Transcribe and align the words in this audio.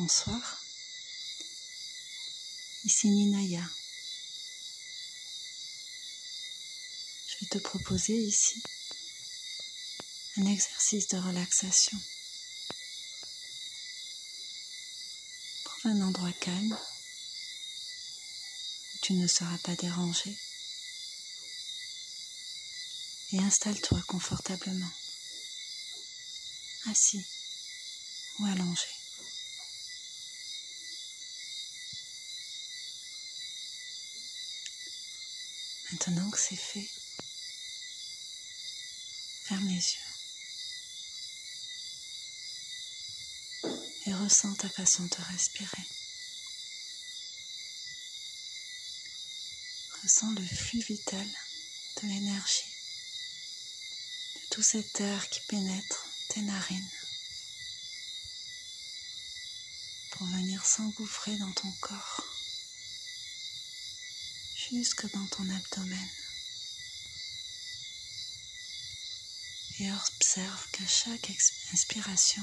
Bonsoir. 0.00 0.58
Ici 2.84 3.10
Ninaya. 3.10 3.62
Je 7.28 7.34
vais 7.38 7.48
te 7.50 7.58
proposer 7.58 8.16
ici 8.16 8.62
un 10.38 10.46
exercice 10.46 11.08
de 11.08 11.18
relaxation. 11.18 11.98
Trouve 15.64 15.92
un 15.92 16.00
endroit 16.00 16.32
calme 16.32 16.78
où 18.94 18.98
tu 19.02 19.12
ne 19.12 19.26
seras 19.26 19.58
pas 19.58 19.76
dérangé 19.76 20.34
et 23.32 23.38
installe-toi 23.40 24.00
confortablement, 24.08 24.94
assis 26.86 27.22
ou 28.38 28.46
allongé. 28.46 28.99
Maintenant 36.10 36.30
que 36.32 36.40
c'est 36.40 36.56
fait, 36.56 36.90
ferme 39.44 39.68
les 39.68 39.74
yeux 39.76 40.10
et 44.06 44.14
ressens 44.14 44.54
ta 44.54 44.68
façon 44.68 45.04
de 45.04 45.22
respirer. 45.30 45.86
Ressens 50.02 50.32
le 50.32 50.44
flux 50.44 50.80
vital 50.80 51.28
de 52.02 52.08
l'énergie, 52.08 52.64
de 54.34 54.40
tout 54.50 54.62
cet 54.62 55.00
air 55.00 55.28
qui 55.28 55.42
pénètre 55.46 56.08
tes 56.30 56.42
narines 56.42 56.90
pour 60.10 60.26
venir 60.26 60.66
s'engouffrer 60.66 61.36
dans 61.36 61.52
ton 61.52 61.70
corps 61.80 62.39
jusque 64.70 65.10
dans 65.12 65.26
ton 65.26 65.48
abdomen. 65.50 66.08
Et 69.80 69.90
observe 69.92 70.70
qu'à 70.72 70.86
chaque 70.86 71.30
inspiration, 71.72 72.42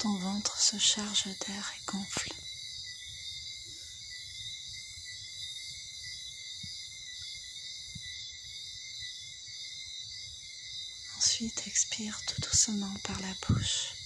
ton 0.00 0.18
ventre 0.18 0.58
se 0.60 0.78
charge 0.78 1.24
d'air 1.46 1.72
et 1.76 1.84
gonfle. 1.86 2.32
Ensuite, 11.18 11.62
expire 11.66 12.18
tout 12.26 12.40
doucement 12.40 12.94
par 13.04 13.20
la 13.20 13.34
bouche. 13.46 14.00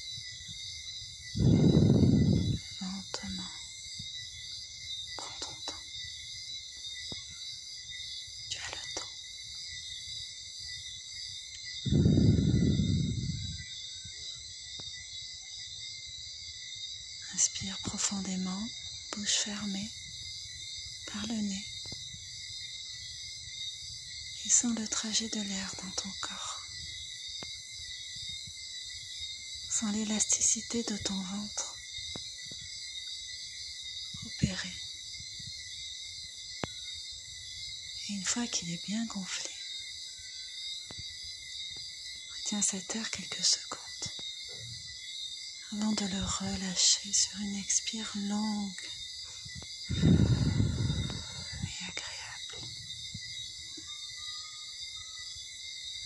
Inspire 17.35 17.77
profondément, 17.79 18.63
fermée, 19.25 19.91
par 21.07 21.27
le 21.27 21.35
nez. 21.35 21.67
Et 24.47 24.51
sens 24.51 24.77
le 24.79 24.87
trajet 24.89 25.29
de 25.29 25.41
l'air 25.41 25.75
dans 25.83 25.91
ton 25.91 26.11
corps. 26.21 26.61
Sens 29.71 29.93
l'élasticité 29.95 30.83
de 30.85 30.97
ton 30.99 31.21
ventre 31.21 31.77
opérer. 34.27 34.73
Et 38.09 38.13
une 38.13 38.25
fois 38.25 38.47
qu'il 38.47 38.71
est 38.71 38.87
bien 38.87 39.05
gonflé, 39.07 39.51
retiens 42.37 42.63
cet 42.63 42.97
air 42.97 43.11
quelques 43.11 43.45
secondes 43.45 43.81
avant 45.73 45.93
de 45.93 46.07
le 46.07 46.23
relâcher 46.23 47.13
sur 47.13 47.39
une 47.41 47.57
expire 47.57 48.11
longue 48.15 48.71
et 49.91 51.85
agréable. 51.89 52.59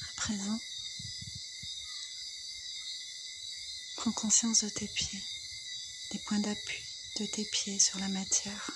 À 0.02 0.12
présent, 0.16 0.60
prends 3.98 4.12
conscience 4.12 4.62
de 4.62 4.68
tes 4.68 4.86
pieds, 4.86 5.22
des 6.12 6.20
points 6.20 6.38
d'appui 6.38 6.78
de 7.18 7.26
tes 7.26 7.44
pieds 7.44 7.80
sur 7.80 7.98
la 7.98 8.06
matière. 8.06 8.70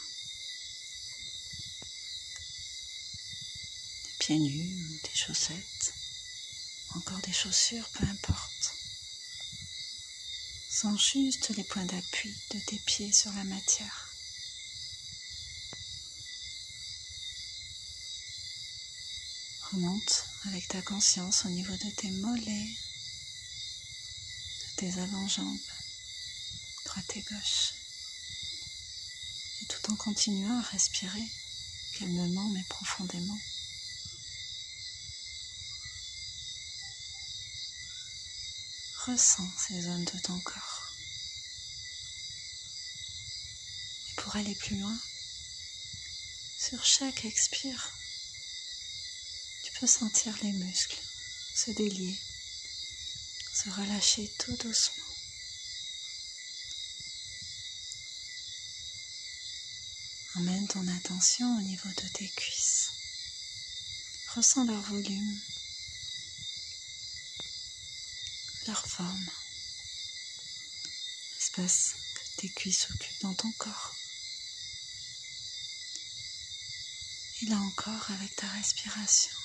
Des 4.05 4.19
pieds 4.19 4.39
nus, 4.41 5.01
des 5.05 5.15
chaussettes, 5.15 5.95
encore 6.97 7.21
des 7.21 7.33
chaussures, 7.33 7.89
peu 7.91 8.05
importe. 8.05 8.73
Sens 10.69 11.13
juste 11.13 11.51
les 11.51 11.65
points 11.65 11.85
d'appui 11.85 12.35
de 12.51 12.59
tes 12.59 12.79
pieds 12.79 13.13
sur 13.13 13.33
la 13.35 13.45
matière. 13.45 14.09
Remonte 19.71 20.25
avec 20.47 20.67
ta 20.67 20.83
conscience 20.83 21.45
au 21.45 21.49
niveau 21.49 21.77
de 21.77 21.91
tes 21.91 22.11
mollets, 22.11 22.77
tes 24.83 24.99
avant-jambes, 25.01 25.61
droite 26.87 27.17
et 27.17 27.21
gauche. 27.21 27.73
Et 29.61 29.67
tout 29.67 29.93
en 29.93 29.95
continuant 29.95 30.59
à 30.59 30.63
respirer 30.63 31.23
calmement 32.01 32.49
mais 32.49 32.65
profondément. 32.69 33.39
Ressens 39.07 39.53
ces 39.69 39.83
zones 39.83 40.05
de 40.05 40.19
ton 40.19 40.41
corps. 40.41 40.97
Et 44.09 44.21
pour 44.21 44.35
aller 44.35 44.57
plus 44.57 44.79
loin, 44.81 44.99
sur 46.59 46.85
chaque 46.85 47.25
expire, 47.25 47.93
tu 49.63 49.73
peux 49.79 49.87
sentir 49.87 50.37
les 50.43 50.53
muscles 50.53 50.99
se 51.55 51.71
délier, 51.71 52.19
se 53.63 53.71
relâcher 53.71 54.29
tout 54.39 54.57
doucement. 54.57 55.05
Emmène 60.35 60.67
ton 60.67 60.89
attention 60.89 61.59
au 61.59 61.61
niveau 61.61 61.89
de 61.89 62.09
tes 62.09 62.29
cuisses. 62.29 62.91
Ressens 64.35 64.65
leur 64.65 64.81
volume 64.83 65.41
leur 68.67 68.87
forme, 68.87 69.31
l'espace 71.35 71.95
que 72.15 72.41
tes 72.41 72.49
cuisses 72.49 72.89
occupent 72.91 73.23
dans 73.23 73.35
ton 73.35 73.53
corps. 73.59 73.95
Et 77.43 77.47
là 77.47 77.57
encore 77.57 78.11
avec 78.11 78.35
ta 78.37 78.47
respiration. 78.49 79.42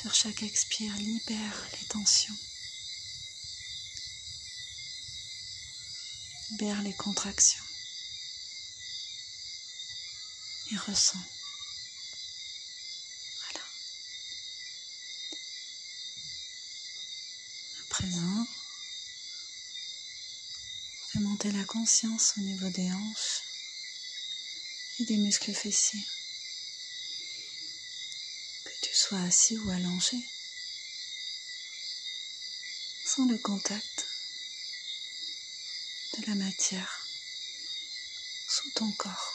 Sur 0.00 0.12
chaque 0.12 0.42
expire, 0.42 0.92
libère 0.96 1.68
les 1.80 1.86
tensions. 1.86 2.34
Libère 6.50 6.82
les 6.82 6.92
contractions. 6.94 7.62
Et 10.72 10.76
ressens 10.78 11.24
présent, 17.88 18.46
fais 21.12 21.20
monter 21.20 21.52
la 21.52 21.62
conscience 21.64 22.34
au 22.36 22.40
niveau 22.40 22.68
des 22.70 22.90
hanches 22.90 23.42
et 24.98 25.04
des 25.04 25.16
muscles 25.18 25.54
fessiers. 25.54 26.04
Sois 29.06 29.20
assis 29.20 29.58
ou 29.58 29.68
allongé, 29.68 30.16
sens 33.04 33.28
le 33.28 33.36
contact 33.36 34.06
de 36.16 36.26
la 36.26 36.34
matière 36.36 37.06
sous 38.48 38.70
ton 38.70 38.90
corps. 38.92 39.34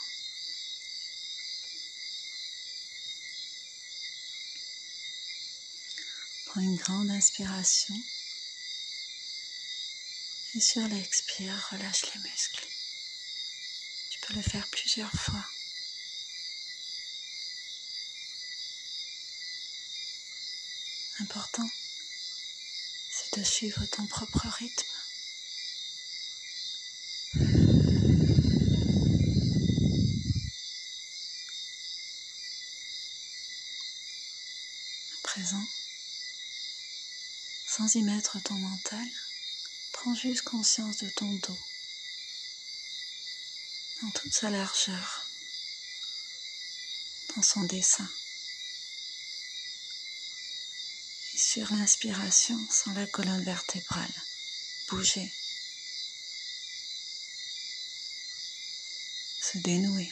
Prends 6.47 6.61
une 6.61 6.77
grande 6.77 7.11
inspiration. 7.11 7.95
Et 10.55 10.61
sur 10.61 10.87
l'expire, 10.87 11.69
relâche 11.71 12.11
les 12.15 12.21
muscles. 12.21 12.67
Tu 14.09 14.19
peux 14.21 14.33
le 14.33 14.41
faire 14.41 14.67
plusieurs 14.69 15.13
fois. 15.13 15.45
Important, 21.21 21.67
et 23.25 23.39
de 23.39 23.43
suivre 23.43 23.85
ton 23.87 24.07
propre 24.07 24.47
rythme. 24.47 24.87
À 35.13 35.21
présent, 35.23 35.65
sans 37.67 37.95
y 37.95 38.01
mettre 38.03 38.41
ton 38.41 38.55
mental, 38.55 39.07
prends 39.91 40.15
juste 40.15 40.43
conscience 40.43 40.97
de 40.99 41.09
ton 41.09 41.31
dos 41.33 41.59
dans 44.01 44.11
toute 44.11 44.33
sa 44.33 44.49
largeur, 44.49 45.27
dans 47.35 47.43
son 47.43 47.63
dessin. 47.63 48.09
Et 51.33 51.37
sur 51.51 51.73
l'inspiration, 51.73 52.59
sans 52.69 52.93
la 52.93 53.07
colonne 53.07 53.43
vertébrale, 53.43 54.13
bouger, 54.89 55.33
se 59.41 59.57
dénouer. 59.57 60.11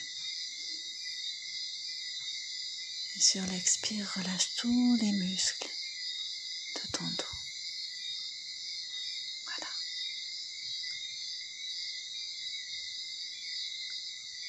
Et 3.15 3.21
sur 3.21 3.45
l'expire, 3.45 4.11
relâche 4.15 4.55
tous 4.57 4.97
les 4.99 5.11
muscles 5.11 5.69
de 6.75 6.91
ton 6.91 7.05
dos. 7.05 7.37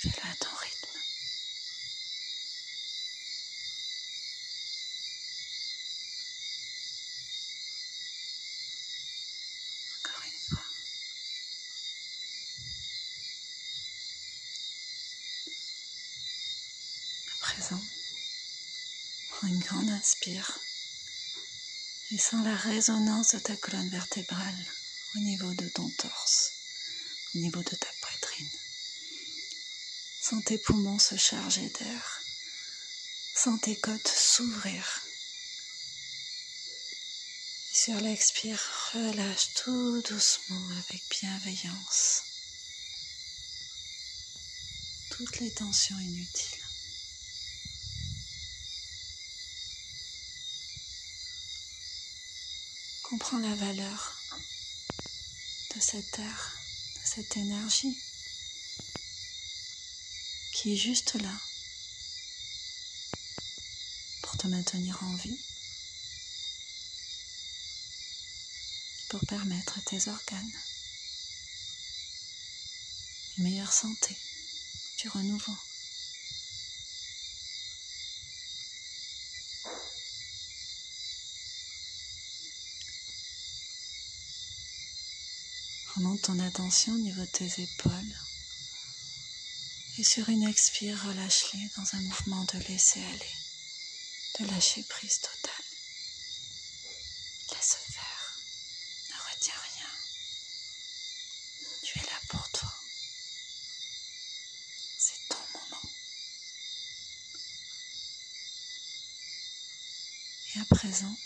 Fais-le 0.00 0.30
à 0.30 0.34
ton 0.36 0.54
rythme. 0.54 0.98
Encore 9.98 10.22
une 10.24 10.38
fois. 10.38 10.64
À 17.32 17.38
présent, 17.40 17.82
une 19.48 19.60
grande 19.60 19.90
inspire 19.90 20.58
et 22.10 22.18
sens 22.18 22.44
la 22.44 22.54
résonance 22.54 23.34
de 23.34 23.38
ta 23.38 23.56
colonne 23.56 23.88
vertébrale 23.88 24.66
au 25.16 25.18
niveau 25.20 25.52
de 25.54 25.68
ton 25.70 25.88
torse, 25.90 26.50
au 27.34 27.38
niveau 27.38 27.62
de 27.62 27.74
ta 27.74 27.88
poitrine. 28.00 28.50
Sens 30.20 30.44
tes 30.44 30.58
poumons 30.58 30.98
se 30.98 31.16
charger 31.16 31.68
d'air. 31.68 32.20
Sens 33.34 33.60
tes 33.60 33.76
côtes 33.76 34.08
s'ouvrir. 34.08 35.02
Sur 37.72 38.00
l'expire, 38.00 38.60
relâche 38.92 39.54
tout 39.54 40.02
doucement 40.02 40.68
avec 40.78 41.02
bienveillance 41.20 42.22
toutes 45.10 45.40
les 45.40 45.50
tensions 45.50 45.98
inutiles. 45.98 46.67
Comprends 53.08 53.38
la 53.38 53.54
valeur 53.54 54.18
de 55.74 55.80
cet 55.80 56.18
air, 56.18 56.56
de 56.94 57.00
cette 57.06 57.38
énergie 57.38 57.96
qui 60.52 60.74
est 60.74 60.76
juste 60.76 61.14
là 61.14 61.34
pour 64.22 64.36
te 64.36 64.46
maintenir 64.46 65.02
en 65.02 65.14
vie, 65.16 65.40
pour 69.08 69.24
permettre 69.26 69.78
à 69.78 69.80
tes 69.86 70.06
organes 70.10 70.52
une 73.38 73.44
meilleure 73.44 73.72
santé, 73.72 74.14
du 74.98 75.08
renouveau. 75.08 75.67
Ton 85.98 86.38
attention 86.38 86.92
au 86.92 86.98
niveau 86.98 87.22
de 87.22 87.26
tes 87.26 87.62
épaules. 87.62 88.16
Et 89.98 90.04
sur 90.04 90.28
une 90.28 90.44
expire, 90.44 90.96
relâche-les 91.06 91.68
dans 91.76 91.96
un 91.96 92.00
mouvement 92.02 92.44
de 92.44 92.58
laisser 92.68 93.02
aller, 93.02 93.36
de 94.38 94.44
lâcher 94.46 94.84
prise 94.84 95.18
totale. 95.18 95.64
Laisse 97.50 97.78
faire, 97.90 98.38
ne 99.10 99.34
retiens 99.34 99.54
rien. 99.74 99.90
Tu 101.82 101.98
es 101.98 102.02
là 102.02 102.20
pour 102.28 102.48
toi. 102.50 102.72
C'est 104.98 105.28
ton 105.28 105.58
moment. 105.58 105.90
Et 110.54 110.60
à 110.60 110.64
présent, 110.66 111.16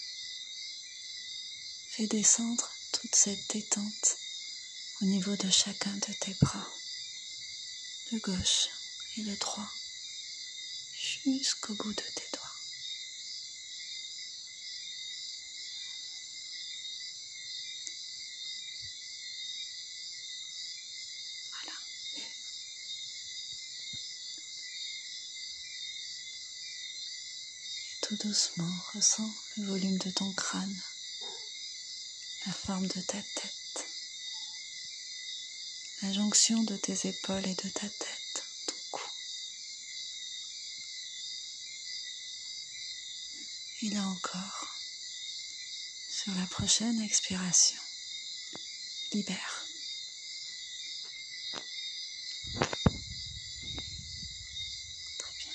fais 1.91 2.07
descendre 2.07 2.71
toute 2.93 3.15
cette 3.15 3.51
détente 3.51 4.22
au 5.03 5.05
niveau 5.05 5.35
de 5.35 5.51
chacun 5.51 5.93
de 5.97 6.13
tes 6.21 6.35
bras 6.41 6.71
le 8.13 8.19
gauche 8.21 8.69
et 9.17 9.23
le 9.23 9.35
droit 9.37 9.69
jusqu'au 11.25 11.75
bout 11.75 11.93
de 11.93 12.03
tes 12.03 12.29
doigts. 12.33 12.55
Voilà. 21.51 21.79
Et 27.89 28.07
tout 28.07 28.17
doucement, 28.29 28.71
ressens 28.95 29.35
le 29.57 29.67
volume 29.67 29.99
de 29.99 30.11
ton 30.11 30.33
crâne, 30.35 30.81
la 32.47 32.53
forme 32.53 32.87
de 32.87 33.01
ta 33.01 33.21
tête 33.21 33.62
la 36.03 36.13
jonction 36.13 36.61
de 36.65 36.77
tes 36.77 37.09
épaules 37.09 37.47
et 37.47 37.55
de 37.55 37.69
ta 37.69 37.89
tête, 37.89 38.45
ton 38.67 38.75
cou. 38.91 39.03
Et 43.83 43.91
là 43.91 44.03
encore, 44.03 44.67
sur 46.11 46.35
la 46.35 46.47
prochaine 46.47 47.01
expiration, 47.01 47.79
libère. 49.13 49.65
Très 55.19 55.32
bien. 55.39 55.53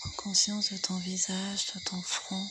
Prends 0.00 0.10
conscience 0.16 0.72
de 0.72 0.78
ton 0.78 0.96
visage, 0.98 1.66
de 1.74 1.80
ton 1.80 2.02
front. 2.02 2.50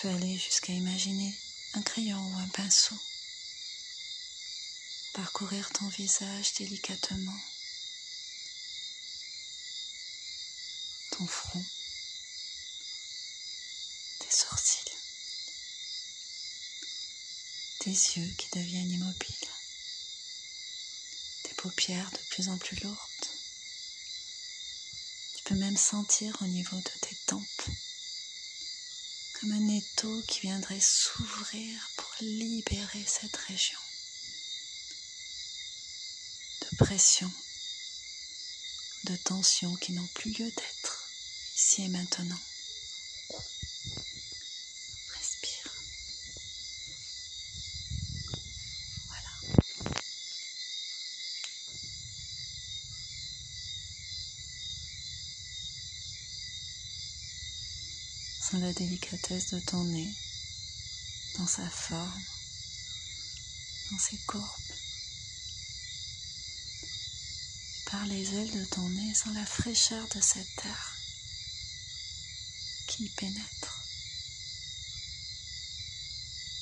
Peux 0.00 0.08
aller 0.08 0.38
jusqu'à 0.38 0.72
imaginer 0.72 1.34
un 1.74 1.82
crayon 1.82 2.18
ou 2.18 2.38
un 2.38 2.48
pinceau, 2.48 2.96
parcourir 5.12 5.68
ton 5.72 5.86
visage 5.88 6.54
délicatement, 6.54 7.38
ton 11.10 11.26
front, 11.26 11.62
tes 14.20 14.34
sourcils, 14.34 14.96
tes 17.80 17.90
yeux 17.90 18.34
qui 18.38 18.58
deviennent 18.58 18.90
immobiles, 18.90 19.48
tes 21.42 21.54
paupières 21.56 22.10
de 22.10 22.20
plus 22.30 22.48
en 22.48 22.56
plus 22.56 22.80
lourdes. 22.82 23.26
Tu 25.36 25.42
peux 25.44 25.56
même 25.56 25.76
sentir 25.76 26.38
au 26.40 26.46
niveau 26.46 26.76
de 26.76 27.00
tes 27.02 27.16
tempes 27.26 27.70
comme 29.40 29.52
un 29.52 29.68
étau 29.68 30.22
qui 30.28 30.40
viendrait 30.40 30.80
s'ouvrir 30.80 31.90
pour 31.96 32.10
libérer 32.20 33.04
cette 33.06 33.36
région 33.36 33.78
de 36.60 36.76
pression, 36.76 37.30
de 39.04 39.16
tension 39.16 39.74
qui 39.76 39.92
n'ont 39.92 40.08
plus 40.14 40.30
lieu 40.32 40.44
d'être 40.44 41.08
ici 41.56 41.84
et 41.84 41.88
maintenant. 41.88 42.49
La 58.58 58.72
délicatesse 58.72 59.54
de 59.54 59.60
ton 59.60 59.84
nez, 59.84 60.12
dans 61.38 61.46
sa 61.46 61.68
forme, 61.68 62.22
dans 63.90 63.98
ses 63.98 64.16
courbes. 64.26 64.44
par 67.90 68.06
les 68.06 68.34
ailes 68.34 68.52
de 68.52 68.64
ton 68.66 68.88
nez, 68.88 69.14
sans 69.14 69.32
la 69.32 69.44
fraîcheur 69.44 70.06
de 70.14 70.20
cette 70.20 70.54
terre 70.62 70.96
qui 72.86 73.04
y 73.04 73.08
pénètre 73.08 73.82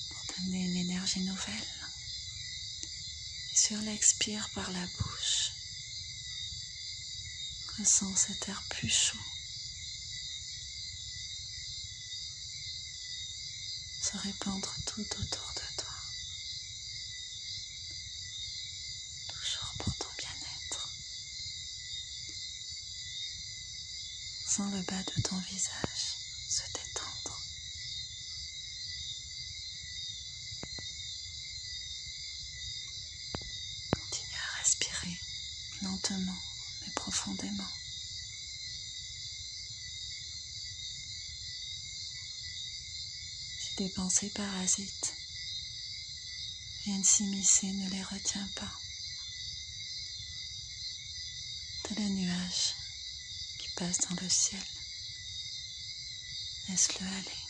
pour 0.09 0.35
t'amener 0.35 0.65
une 0.65 0.77
énergie 0.77 1.21
nouvelle. 1.21 1.75
Et 3.53 3.57
sur 3.59 3.77
l'expire 3.83 4.49
par 4.55 4.71
la 4.71 4.87
bouche, 4.87 5.53
ressens 7.79 8.17
cet 8.17 8.49
air 8.49 8.63
plus 8.71 8.89
chaud 8.89 9.38
se 14.11 14.17
répandre 14.17 14.75
tout 14.87 15.03
autour 15.03 15.53
de 15.55 15.77
toi. 15.77 15.93
Toujours 19.29 19.75
pour 19.79 19.95
ton 19.97 20.09
bien-être. 20.17 20.89
Sens 24.47 24.73
le 24.73 24.81
bas 24.83 25.03
de 25.03 25.23
ton 25.23 25.37
visage 25.51 26.17
se 26.49 26.63
détendre. 26.73 27.39
Continue 33.93 34.41
à 34.41 34.59
respirer 34.63 35.21
lentement 35.83 36.43
mais 36.81 36.93
profondément. 36.95 37.69
Des 43.79 43.89
pensées 43.91 44.31
parasites 44.31 45.15
viennent 46.85 47.05
s'immiscer, 47.05 47.69
ne 47.69 47.91
les 47.91 48.03
retiens 48.03 48.49
pas. 48.57 48.73
Tel 51.85 52.03
un 52.03 52.09
nuage 52.09 52.75
qui 53.61 53.69
passe 53.77 53.99
dans 53.99 54.17
le 54.21 54.29
ciel. 54.29 54.65
Laisse-le 56.69 57.07
aller. 57.07 57.45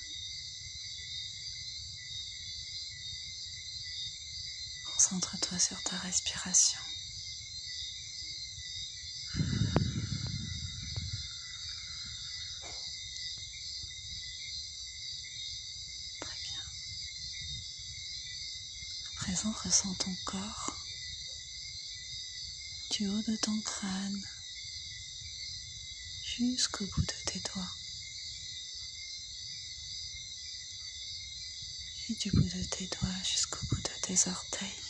Concentre-toi 4.97 5.59
sur 5.59 5.83
ta 5.85 5.97
respiration. 5.97 6.81
présent, 19.29 19.53
ressens 19.69 19.95
ton 19.99 20.17
corps 20.25 20.73
du 22.91 23.07
haut 23.07 23.23
de 23.23 23.37
ton 23.37 23.61
crâne 23.61 24.23
jusqu'au 26.25 26.87
bout 26.87 27.03
de 27.03 27.13
tes 27.27 27.41
doigts. 27.41 27.75
Et 32.09 32.15
du 32.15 32.31
bout 32.31 32.49
de 32.49 32.65
tes 32.65 32.87
doigts 32.87 33.23
jusqu'au 33.31 33.67
bout 33.67 33.83
de 33.83 34.01
tes 34.01 34.31
orteils. 34.31 34.85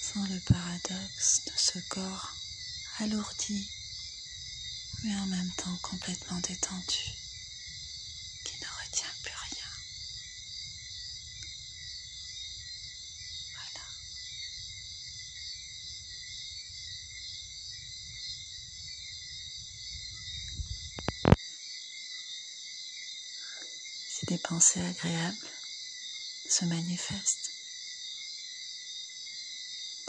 Sans 0.00 0.24
le 0.28 0.38
paradoxe 0.46 1.40
de 1.46 1.52
ce 1.56 1.78
corps 1.88 2.36
alourdi, 3.00 3.68
mais 5.02 5.16
en 5.16 5.26
même 5.26 5.50
temps 5.56 5.76
complètement 5.82 6.38
détendu. 6.38 7.21
Pensées 24.38 24.80
agréables 24.80 25.48
se 26.48 26.64
manifestent. 26.66 27.50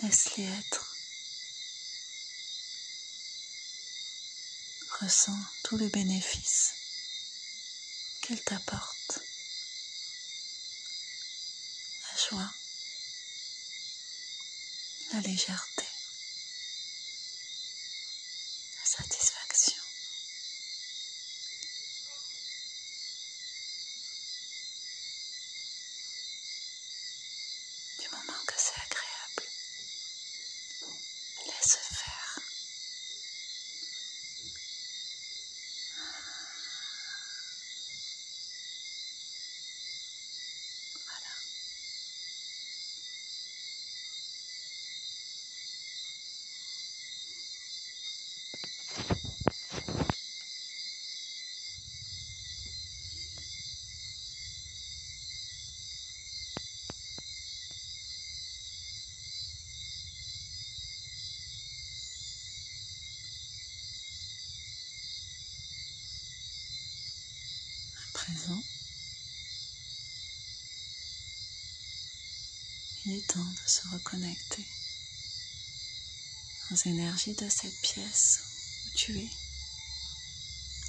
Laisse-les 0.02 0.44
être. 0.44 0.96
Ressens 5.02 5.40
tout 5.64 5.78
le 5.78 5.88
bénéfice 5.88 6.74
qu'elles 8.22 8.44
t'apportent. 8.44 9.20
La 12.12 12.30
joie, 12.30 12.54
la 15.14 15.20
légèreté, 15.22 15.86
la 18.80 18.86
satisfaction. 18.86 19.84
Il 73.06 73.14
est 73.14 73.28
temps 73.28 73.40
de 73.40 73.70
se 73.70 73.88
reconnecter 73.90 74.66
aux 76.72 76.76
énergies 76.88 77.34
de 77.34 77.50
cette 77.50 77.82
pièce 77.82 78.40
où 78.86 78.98
tu 78.98 79.20
es, 79.20 79.30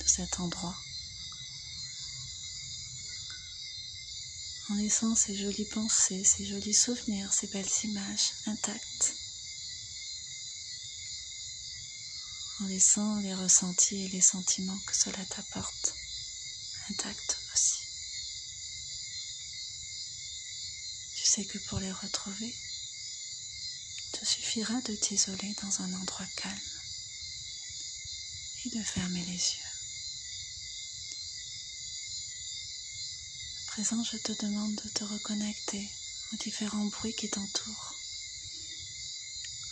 de 0.01 0.09
cet 0.09 0.39
endroit, 0.39 0.77
en 4.71 4.75
laissant 4.77 5.15
ces 5.17 5.37
jolies 5.37 5.69
pensées, 5.73 6.23
ces 6.25 6.47
jolis 6.47 6.75
souvenirs, 6.75 7.33
ces 7.33 7.49
belles 7.49 7.67
images 7.85 8.33
intactes, 8.47 9.15
en 12.61 12.67
laissant 12.67 13.17
les 13.17 13.35
ressentis 13.35 14.05
et 14.05 14.09
les 14.09 14.21
sentiments 14.21 14.79
que 14.87 14.97
cela 14.97 15.25
t'apporte 15.27 15.95
intact 16.91 17.39
aussi. 17.53 17.81
Tu 21.17 21.27
sais 21.27 21.45
que 21.45 21.59
pour 21.69 21.79
les 21.81 21.93
retrouver, 21.93 22.55
te 24.13 24.25
suffira 24.25 24.81
de 24.83 24.95
t'isoler 24.95 25.55
dans 25.63 25.81
un 25.83 25.93
endroit 25.95 26.27
calme 26.37 26.59
et 28.65 28.71
de 28.71 28.83
fermer 28.83 29.25
les 29.25 29.33
yeux. 29.33 29.71
À 33.63 33.73
présent, 33.73 34.05
je 34.05 34.17
te 34.19 34.33
demande 34.45 34.75
de 34.77 34.89
te 34.91 35.05
reconnecter 35.05 35.91
aux 36.33 36.37
différents 36.37 36.87
bruits 36.87 37.15
qui 37.15 37.29
t'entourent, 37.29 37.95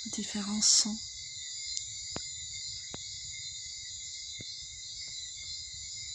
aux 0.07 0.11
différents 0.11 0.63
sons 0.63 0.99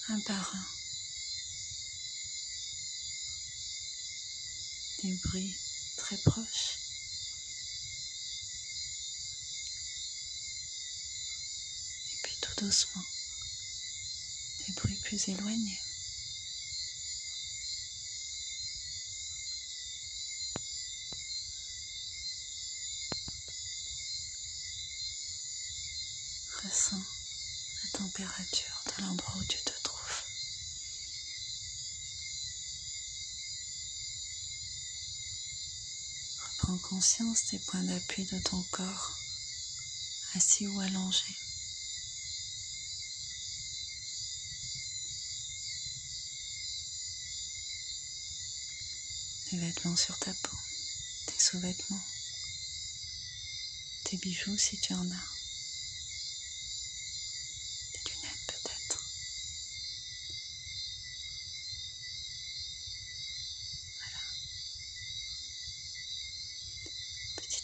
un 0.10 0.20
par 0.22 0.56
un. 0.56 0.77
Des 5.08 5.16
bruits 5.24 5.56
très 5.96 6.18
proches. 6.18 6.78
Et 12.14 12.18
puis 12.24 12.38
tout 12.42 12.66
doucement, 12.66 13.04
des 14.68 14.74
bruits 14.74 15.00
plus 15.06 15.30
éloignés. 15.30 15.80
Ressens 26.64 26.98
la 26.98 28.00
température 28.00 28.84
de 28.98 29.04
l'endroit 29.04 29.36
où 29.38 29.44
tu 29.46 29.58
te 29.64 29.77
Prends 36.68 36.78
conscience 36.80 37.46
des 37.52 37.60
points 37.60 37.82
d'appui 37.84 38.26
de 38.26 38.38
ton 38.40 38.62
corps 38.72 39.18
assis 40.36 40.68
ou 40.68 40.82
allongé. 40.82 41.34
Tes 49.50 49.58
vêtements 49.60 49.96
sur 49.96 50.20
ta 50.20 50.34
peau, 50.34 50.58
tes 51.28 51.40
sous-vêtements, 51.40 52.04
tes 54.04 54.18
bijoux 54.18 54.58
si 54.58 54.78
tu 54.82 54.94
en 54.94 55.10
as. 55.10 55.28
Tes 57.94 58.10
lunettes 58.10 58.46
peut-être. 58.48 59.00
Voilà. 64.00 64.20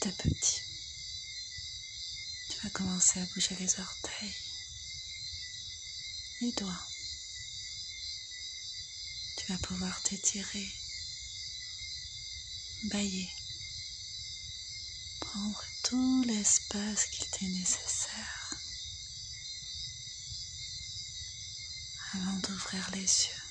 Petit 0.04 0.12
petit, 0.12 0.62
tu 2.50 2.60
vas 2.62 2.70
commencer 2.72 3.22
à 3.22 3.26
bouger 3.34 3.56
les 3.58 3.80
orteils, 3.80 4.36
les 6.42 6.52
doigts. 6.52 6.88
Tu 9.38 9.50
vas 9.50 9.58
pouvoir 9.60 10.02
t'étirer, 10.02 10.68
bailler, 12.92 13.30
prendre 15.22 15.64
tout 15.86 16.24
l'espace 16.28 17.06
qu'il 17.06 17.30
t'est 17.30 17.46
nécessaire. 17.46 18.56
Avant 22.16 22.40
d'ouvrir 22.40 22.92
les 22.92 23.00
yeux 23.00 23.43